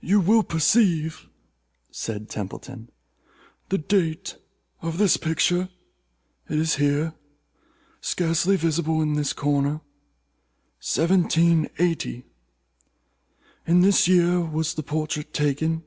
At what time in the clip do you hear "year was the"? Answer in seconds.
14.08-14.82